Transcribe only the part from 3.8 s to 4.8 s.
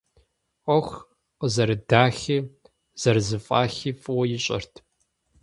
фӀыуэ ищӀэрт.